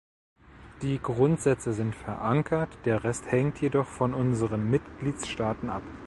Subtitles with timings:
[0.81, 5.83] Die Grundsätze sind verankert, der Rest hängt jedoch von unseren Mitgliedstaaten ab.